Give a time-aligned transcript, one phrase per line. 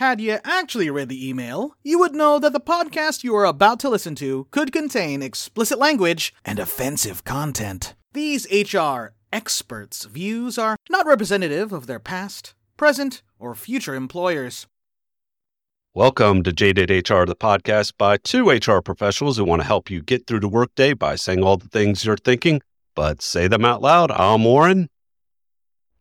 [0.00, 3.78] Had you actually read the email, you would know that the podcast you are about
[3.80, 7.94] to listen to could contain explicit language and offensive content.
[8.14, 14.66] These HR experts' views are not representative of their past, present, or future employers.
[15.92, 20.00] Welcome to Jaded HR, the podcast by two HR professionals who want to help you
[20.00, 22.62] get through the workday by saying all the things you're thinking,
[22.94, 24.10] but say them out loud.
[24.12, 24.88] I'm Warren.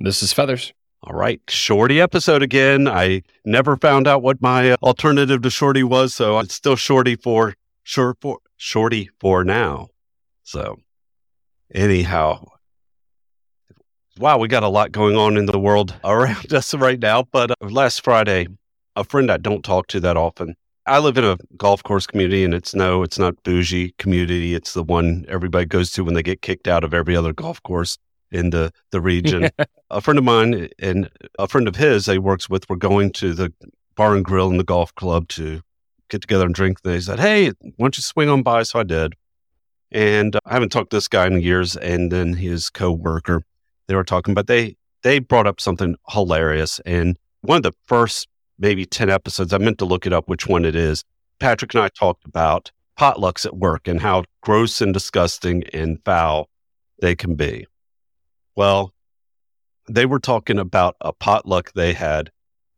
[0.00, 0.72] This is Feathers.
[1.06, 2.88] All right, shorty episode again.
[2.88, 7.14] I never found out what my uh, alternative to shorty was, so it's still shorty
[7.14, 7.52] for
[7.82, 9.88] short for shorty for now.
[10.44, 10.78] So,
[11.74, 12.46] anyhow,
[14.18, 17.24] wow, we got a lot going on in the world around us right now.
[17.24, 18.46] But uh, last Friday,
[18.96, 20.56] a friend I don't talk to that often.
[20.86, 24.54] I live in a golf course community, and it's no, it's not bougie community.
[24.54, 27.62] It's the one everybody goes to when they get kicked out of every other golf
[27.62, 27.98] course
[28.34, 29.50] in the the region.
[29.90, 33.32] a friend of mine and a friend of his, he works with, were going to
[33.32, 33.52] the
[33.94, 35.60] bar and grill in the golf club to
[36.08, 36.82] get together and drink.
[36.82, 39.14] They said, "Hey, why don't you swing on by?" So I did,
[39.90, 41.76] and uh, I haven't talked to this guy in years.
[41.76, 43.44] And then his coworker,
[43.86, 46.80] they were talking, but they they brought up something hilarious.
[46.84, 49.52] And one of the first maybe 10 episodes.
[49.52, 51.04] I meant to look it up which one it is.
[51.40, 56.48] Patrick and I talked about potlucks at work and how gross and disgusting and foul
[57.00, 57.66] they can be.
[58.56, 58.92] Well,
[59.88, 62.30] they were talking about a potluck they had,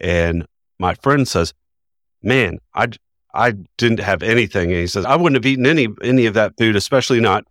[0.00, 0.46] and
[0.78, 1.54] my friend says,
[2.22, 2.88] "Man, I
[3.34, 6.54] I didn't have anything." And he says, "I wouldn't have eaten any any of that
[6.58, 7.44] food, especially not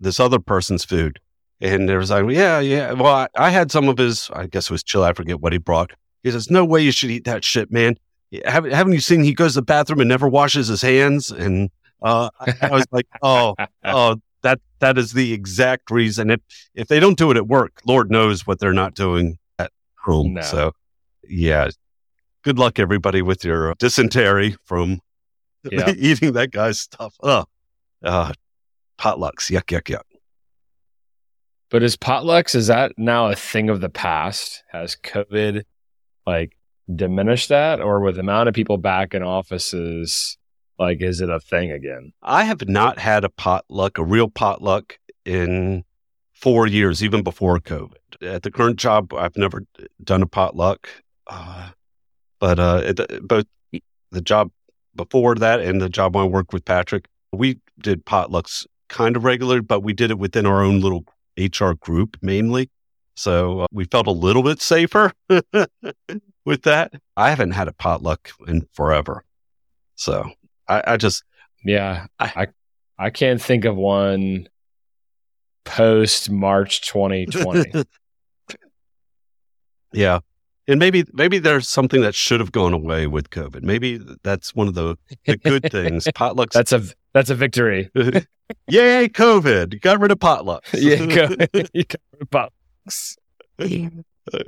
[0.00, 1.20] this other person's food."
[1.60, 2.92] And there was like, "Yeah, yeah.
[2.92, 4.30] Well, I, I had some of his.
[4.32, 5.04] I guess it was chill.
[5.04, 7.96] I forget what he brought." He says, "No way you should eat that shit, man.
[8.44, 11.70] Haven't, haven't you seen he goes to the bathroom and never washes his hands?" And
[12.02, 16.30] uh, I, I was like, "Oh, oh, that that is the exact reason.
[16.30, 16.40] If
[16.74, 20.34] if they don't do it at work, Lord knows what they're not doing at home.
[20.34, 20.42] No.
[20.42, 20.72] So,
[21.28, 21.70] yeah,
[22.42, 25.00] good luck everybody with your dysentery from
[25.72, 25.90] Yeah.
[25.96, 27.14] eating that guy's stuff.
[27.22, 27.46] Oh,
[28.04, 28.32] uh,
[28.98, 30.02] potlucks, yuck, yuck, yuck.
[31.70, 34.62] But is potlucks, is that now a thing of the past?
[34.70, 35.64] Has COVID
[36.26, 36.56] like
[36.94, 37.80] diminished that?
[37.80, 40.36] Or with the amount of people back in offices,
[40.78, 42.12] like is it a thing again?
[42.22, 45.84] I have not had a potluck, a real potluck, in
[46.32, 47.94] four years, even before COVID.
[48.22, 49.64] At the current job, I've never
[50.02, 50.88] done a potluck,
[51.26, 51.70] uh,
[52.38, 53.46] but uh, it, both
[54.10, 54.50] the job
[54.94, 59.62] before that and the job I worked with Patrick, we did potlucks kind of regular,
[59.62, 61.04] but we did it within our own little
[61.36, 62.70] HR group mainly.
[63.16, 66.92] So uh, we felt a little bit safer with that.
[67.16, 69.24] I haven't had a potluck in forever.
[69.94, 70.30] So
[70.68, 71.22] I, I just
[71.64, 72.06] Yeah.
[72.18, 72.46] I- I
[73.06, 74.48] I can't think of one
[75.64, 77.84] post March 2020.
[79.92, 80.20] Yeah.
[80.66, 83.62] And maybe maybe there's something that should have gone away with COVID.
[83.62, 86.06] Maybe that's one of the, the good things.
[86.06, 86.52] Potlucks.
[86.52, 86.82] that's a
[87.12, 87.90] that's a victory.
[88.68, 89.74] Yay, COVID.
[89.74, 90.72] You got rid of potlucks.
[90.72, 92.48] yeah, go, you go-
[92.88, 93.16] potlucks.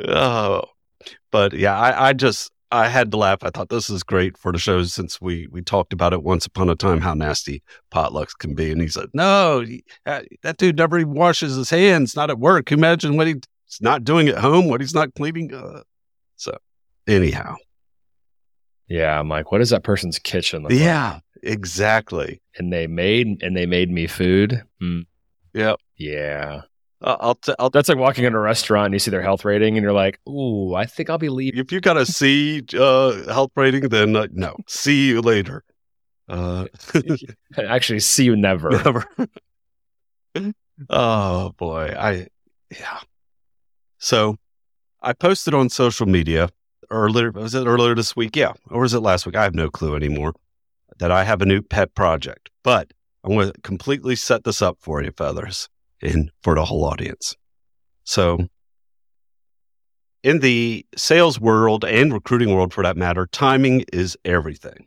[0.09, 0.63] oh.
[1.31, 3.39] But yeah, I, I just I had to laugh.
[3.43, 6.47] I thought this is great for the show since we we talked about it once
[6.47, 7.63] upon a time how nasty
[7.93, 8.73] potlucks can be.
[8.73, 12.17] And he said, "No, he- uh, that dude never even washes his hands.
[12.17, 12.73] Not at work.
[12.73, 13.41] Imagine what he's
[13.81, 14.69] not doing at home.
[14.69, 15.83] What he's not cleaning." Uh,
[16.37, 16.59] so,
[17.07, 17.55] anyhow,
[18.89, 20.81] Yeah, I'm like, what is that person's kitchen look like?
[20.81, 22.41] yeah, exactly.
[22.59, 24.63] And they made and they made me food.
[24.83, 25.07] Mm,
[25.55, 25.79] Yep.
[25.97, 26.63] yeah.
[27.03, 29.45] Uh, I'll t- I'll That's like walking in a restaurant and you see their health
[29.45, 31.61] rating and you're like, ooh, I think I'll be leaving.
[31.61, 34.57] if you got a C uh, health rating, then uh, no.
[34.67, 35.63] See you later.
[36.29, 36.67] Uh,
[37.59, 38.71] Actually, see you never.
[38.71, 39.05] never.
[40.91, 42.29] oh boy, I
[42.71, 43.01] yeah.
[43.99, 44.37] So
[45.03, 46.49] I posted on social media
[46.91, 47.31] earlier.
[47.31, 48.37] Was it earlier this week?
[48.37, 49.37] Yeah, or was it last week?
[49.37, 50.35] I have no clue anymore.
[50.99, 52.93] That I have a new pet project, but
[53.23, 55.69] I'm going to completely set this up for you, feathers,
[56.03, 57.35] and for the whole audience.
[58.05, 58.39] So
[60.23, 64.87] in the sales world and recruiting world for that matter, timing is everything.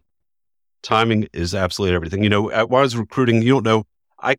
[0.83, 2.23] Timing is absolutely everything.
[2.23, 3.85] You know, while I was recruiting, you don't know,
[4.21, 4.35] I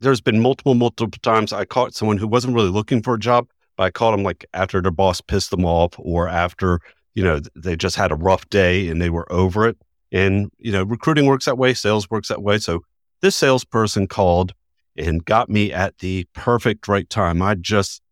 [0.00, 3.48] there's been multiple, multiple times I caught someone who wasn't really looking for a job,
[3.76, 6.80] but I caught them like after their boss pissed them off or after,
[7.14, 9.76] you know, they just had a rough day and they were over it.
[10.10, 12.58] And, you know, recruiting works that way, sales works that way.
[12.58, 12.80] So
[13.20, 14.52] this salesperson called
[14.96, 17.42] and got me at the perfect right time.
[17.42, 18.02] I just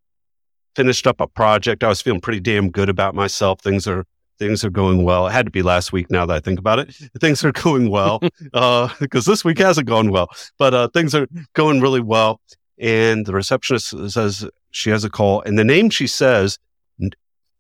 [0.74, 1.84] finished up a project.
[1.84, 3.60] I was feeling pretty damn good about myself.
[3.60, 4.04] Things are
[4.38, 5.26] things are going well.
[5.26, 6.94] It had to be last week now that I think about it.
[7.20, 8.20] Things are going well
[9.00, 10.28] because this week hasn't gone well,
[10.58, 12.40] but uh, things are going really well.
[12.78, 16.58] And the receptionist says she has a call, and the name she says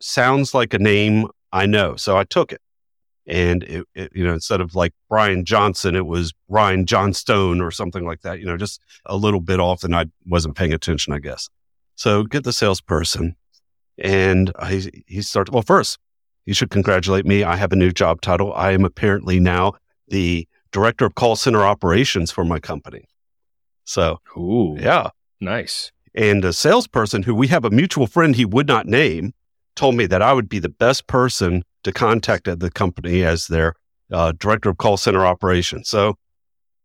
[0.00, 1.96] sounds like a name I know.
[1.96, 2.62] So I took it.
[3.30, 7.70] And it, it, you know, instead of like Brian Johnson, it was Ryan Johnstone or
[7.70, 8.40] something like that.
[8.40, 11.48] You know, just a little bit off, and I wasn't paying attention, I guess.
[11.94, 13.36] So get the salesperson,
[13.98, 15.52] and he he started.
[15.52, 15.98] Well, first,
[16.44, 17.44] you should congratulate me.
[17.44, 18.52] I have a new job title.
[18.54, 19.74] I am apparently now
[20.08, 23.04] the director of call center operations for my company.
[23.84, 25.10] So, Ooh, yeah.
[25.40, 25.92] nice.
[26.16, 29.34] And a salesperson who we have a mutual friend he would not name
[29.76, 33.46] told me that I would be the best person to contact at the company as
[33.46, 33.74] their
[34.12, 35.88] uh, director of call center operations.
[35.88, 36.16] So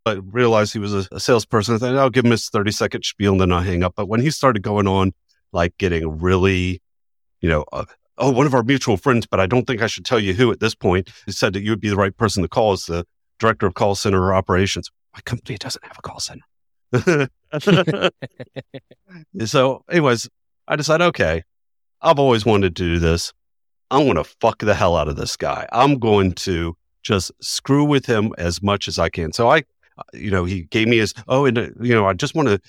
[0.05, 1.75] I realized he was a, a salesperson.
[1.75, 3.93] I thought I'll give him his 30 second spiel and then I'll hang up.
[3.95, 5.13] But when he started going on,
[5.51, 6.81] like getting really,
[7.41, 7.85] you know, uh,
[8.17, 10.51] oh, one of our mutual friends, but I don't think I should tell you who
[10.51, 12.85] at this point, he said that you would be the right person to call as
[12.85, 13.05] the
[13.39, 14.89] director of call center operations.
[15.13, 16.43] My company doesn't have a call center.
[19.45, 20.29] so, anyways,
[20.67, 21.43] I decided, okay,
[22.01, 23.33] I've always wanted to do this.
[23.91, 25.67] I'm going to fuck the hell out of this guy.
[25.71, 29.31] I'm going to just screw with him as much as I can.
[29.31, 29.63] So I,
[30.13, 32.59] you know, he gave me his, oh, and, uh, you know, I just want to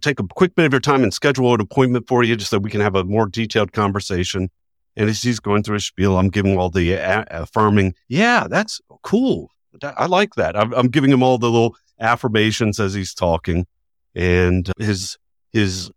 [0.00, 2.58] take a quick bit of your time and schedule an appointment for you just so
[2.58, 4.48] we can have a more detailed conversation.
[4.96, 8.80] And as he's going through his spiel, I'm giving all the a- affirming, yeah, that's
[9.02, 9.50] cool.
[9.82, 10.56] I like that.
[10.56, 13.66] I'm, I'm giving him all the little affirmations as he's talking.
[14.14, 15.16] And his,
[15.52, 15.90] his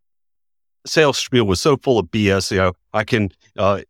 [0.85, 2.51] sales spiel was so full of BS.
[2.51, 3.81] You know, I can uh,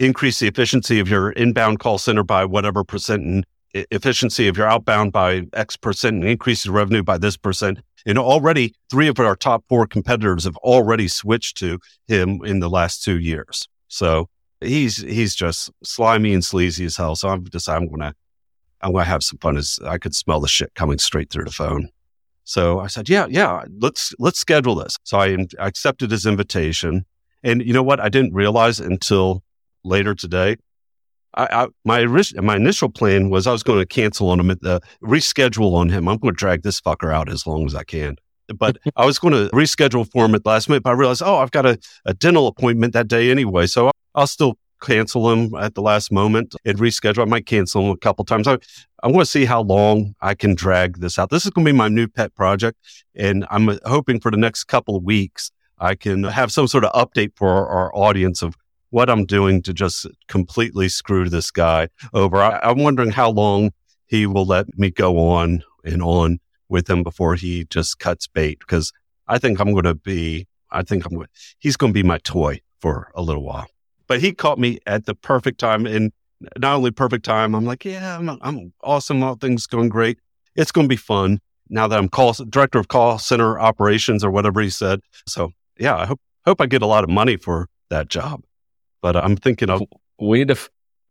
[0.00, 4.66] increase the efficiency of your inbound call center by whatever percent and efficiency of your
[4.66, 7.78] outbound by X percent and increase your revenue by this percent.
[8.06, 12.70] And already three of our top four competitors have already switched to him in the
[12.70, 13.68] last two years.
[13.88, 14.28] So
[14.60, 17.14] he's he's just slimy and sleazy as hell.
[17.14, 18.14] So I'm decided I'm gonna
[18.80, 21.52] I'm gonna have some fun as I could smell the shit coming straight through the
[21.52, 21.90] phone.
[22.44, 24.96] So I said, yeah, yeah, let's let's schedule this.
[25.04, 27.04] So I, I accepted his invitation.
[27.42, 28.00] And you know what?
[28.00, 29.42] I didn't realize until
[29.84, 30.56] later today.
[31.34, 32.04] I, I, my
[32.36, 36.08] my initial plan was I was going to cancel on him, uh, reschedule on him.
[36.08, 38.16] I'm going to drag this fucker out as long as I can.
[38.56, 40.82] But I was going to reschedule for him at last minute.
[40.82, 44.26] But I realized, oh, I've got a, a dental appointment that day anyway, so I'll
[44.26, 47.22] still cancel him at the last moment and reschedule.
[47.22, 48.48] I might cancel him a couple times.
[48.48, 48.58] I,
[49.02, 51.30] I want to see how long I can drag this out.
[51.30, 52.78] This is going to be my new pet project.
[53.14, 56.92] And I'm hoping for the next couple of weeks, I can have some sort of
[56.92, 58.56] update for our, our audience of
[58.90, 62.38] what I'm doing to just completely screw this guy over.
[62.38, 63.70] I, I'm wondering how long
[64.06, 66.38] he will let me go on and on
[66.68, 68.92] with him before he just cuts bait because
[69.26, 71.28] I think I'm going to be, I think I'm going,
[71.58, 73.68] he's going to be my toy for a little while.
[74.06, 76.12] But he caught me at the perfect time and
[76.58, 77.54] not only perfect time.
[77.54, 79.22] I'm like, yeah, I'm, I'm awesome.
[79.22, 80.18] All things going great.
[80.56, 84.30] It's going to be fun now that I'm call director of call center operations or
[84.30, 85.00] whatever he said.
[85.28, 88.42] So yeah, I hope hope I get a lot of money for that job.
[89.02, 89.82] But I'm thinking of
[90.18, 90.58] we need to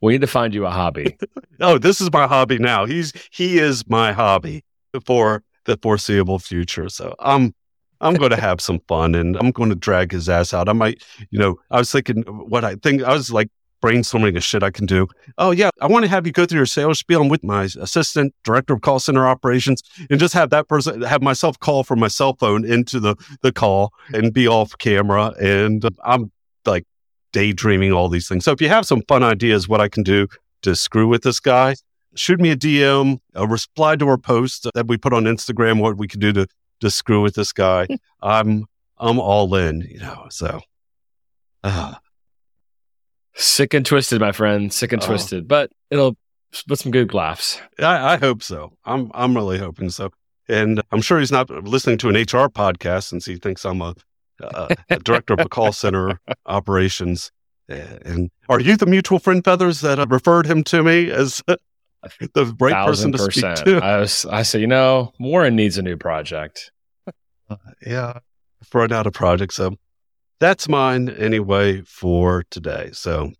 [0.02, 1.18] we need to find you a hobby.
[1.60, 2.86] oh, this is my hobby now.
[2.86, 4.64] He's he is my hobby
[5.06, 6.90] for the foreseeable future.
[6.90, 7.54] So I'm
[8.02, 10.70] I'm going to have some fun and I'm going to drag his ass out.
[10.70, 13.50] I might, you know, I was thinking what I think, I was like
[13.82, 15.08] brainstorming the shit I can do.
[15.38, 17.22] Oh, yeah, I want to have you go through your sales spiel.
[17.22, 21.22] I'm with my assistant, director of call center operations, and just have that person, have
[21.22, 25.34] myself call from my cell phone into the, the call and be off camera.
[25.42, 26.32] And um, I'm like
[27.32, 28.46] daydreaming all these things.
[28.46, 30.28] So if you have some fun ideas, what I can do
[30.62, 31.76] to screw with this guy,
[32.16, 35.98] shoot me a DM, a reply to our post that we put on Instagram, what
[35.98, 36.48] we can do to
[36.82, 37.88] to screw with this guy.
[38.22, 38.66] I'm
[38.98, 40.28] I'm all in, you know.
[40.30, 40.62] So,
[41.64, 41.96] uh.
[43.36, 45.06] sick and twisted, my friend, sick and oh.
[45.06, 45.48] twisted.
[45.48, 46.18] But it'll
[46.68, 47.62] put some good laughs.
[47.80, 48.74] I, I hope so.
[48.86, 50.12] I'm I'm really hoping so.
[50.48, 53.94] And I'm sure he's not listening to an HR podcast since he thinks I'm a,
[54.42, 57.32] Uh, a director of a call center operations.
[57.68, 61.56] And are you the mutual friend feathers that uh, referred him to me as uh,
[62.34, 63.58] the right person to percent.
[63.60, 63.84] speak to.
[63.86, 66.72] I was, I say, you know, Warren needs a new project.
[67.50, 67.56] Uh,
[67.86, 68.20] yeah,
[68.66, 69.54] throwing out of project.
[69.54, 69.76] So
[70.40, 72.90] that's mine anyway for today.
[72.94, 73.32] So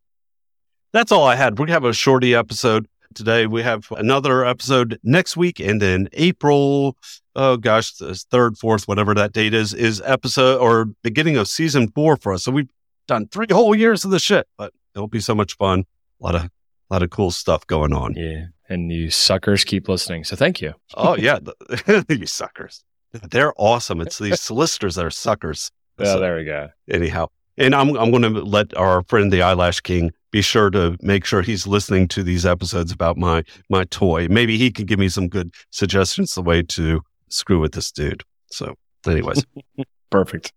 [0.92, 1.60] that's all I had.
[1.60, 3.48] We have a shorty episode today.
[3.48, 6.98] We have another episode next week, and then April.
[7.36, 12.18] Oh gosh, third, fourth, whatever that date is, is episode or beginning of season four
[12.18, 12.44] for us.
[12.44, 12.70] So we've
[13.08, 15.86] done three whole years of the shit, but it'll be so much fun.
[16.22, 16.50] A lot of
[16.90, 18.14] a lot of cool stuff going on.
[18.16, 18.46] Yeah.
[18.68, 20.24] And you suckers keep listening.
[20.24, 20.74] So thank you.
[20.96, 21.40] oh, yeah.
[22.10, 22.84] you suckers.
[23.12, 24.02] They're awesome.
[24.02, 25.72] It's these solicitors that are suckers.
[26.00, 26.70] Yeah, so, there we go.
[26.90, 30.98] Anyhow, and I'm, I'm going to let our friend, the Eyelash King, be sure to
[31.02, 34.28] make sure he's listening to these episodes about my, my toy.
[34.30, 38.24] Maybe he can give me some good suggestions the way to screw with this dude.
[38.52, 38.76] So,
[39.08, 39.46] anyways.
[40.10, 40.54] Perfect.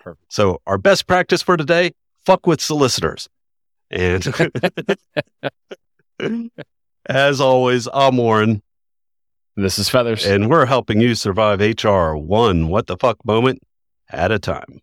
[0.00, 0.24] Perfect.
[0.32, 1.92] So, our best practice for today
[2.24, 3.28] fuck with solicitors.
[3.90, 4.26] And
[7.06, 8.62] As always, I'm Warren,
[9.56, 10.24] This is Feathers.
[10.24, 13.60] and we're helping you survive HR one what the fuck moment
[14.08, 14.80] at a time.